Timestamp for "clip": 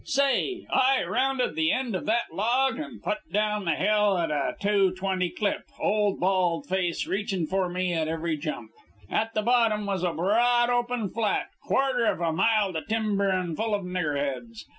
5.29-5.65